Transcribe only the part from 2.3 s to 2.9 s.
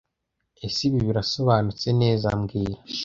mbwira